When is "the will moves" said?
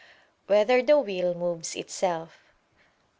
0.81-1.75